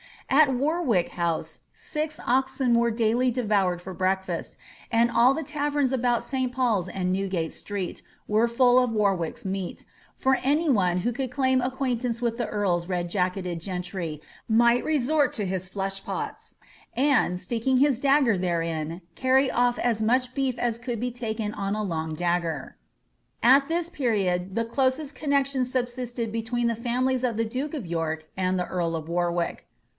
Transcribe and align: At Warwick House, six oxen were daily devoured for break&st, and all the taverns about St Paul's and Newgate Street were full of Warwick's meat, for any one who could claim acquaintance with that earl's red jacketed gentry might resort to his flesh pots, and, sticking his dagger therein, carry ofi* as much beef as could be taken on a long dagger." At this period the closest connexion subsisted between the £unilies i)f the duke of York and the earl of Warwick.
At 0.31 0.55
Warwick 0.55 1.09
House, 1.09 1.59
six 1.73 2.17
oxen 2.25 2.73
were 2.73 2.89
daily 2.89 3.29
devoured 3.29 3.81
for 3.81 3.93
break&st, 3.93 4.55
and 4.91 5.11
all 5.11 5.33
the 5.35 5.43
taverns 5.43 5.93
about 5.93 6.23
St 6.23 6.51
Paul's 6.51 6.87
and 6.87 7.11
Newgate 7.11 7.51
Street 7.53 8.01
were 8.27 8.47
full 8.47 8.79
of 8.79 8.91
Warwick's 8.91 9.45
meat, 9.45 9.85
for 10.15 10.37
any 10.41 10.69
one 10.69 10.99
who 10.99 11.11
could 11.11 11.29
claim 11.29 11.61
acquaintance 11.61 12.19
with 12.21 12.37
that 12.37 12.47
earl's 12.47 12.87
red 12.87 13.09
jacketed 13.11 13.59
gentry 13.59 14.21
might 14.47 14.85
resort 14.85 15.33
to 15.33 15.45
his 15.45 15.67
flesh 15.67 16.03
pots, 16.03 16.55
and, 16.95 17.39
sticking 17.39 17.77
his 17.77 17.99
dagger 17.99 18.37
therein, 18.37 19.01
carry 19.15 19.49
ofi* 19.49 19.79
as 19.83 20.01
much 20.01 20.33
beef 20.33 20.57
as 20.57 20.79
could 20.79 20.99
be 20.99 21.11
taken 21.11 21.53
on 21.53 21.75
a 21.75 21.83
long 21.83 22.15
dagger." 22.15 22.77
At 23.43 23.67
this 23.67 23.89
period 23.89 24.55
the 24.55 24.65
closest 24.65 25.13
connexion 25.13 25.63
subsisted 25.65 26.31
between 26.31 26.65
the 26.67 26.73
£unilies 26.75 27.21
i)f 27.29 27.35
the 27.37 27.45
duke 27.45 27.75
of 27.75 27.85
York 27.85 28.27
and 28.35 28.57
the 28.57 28.65
earl 28.65 28.95
of 28.95 29.07
Warwick. 29.07 29.67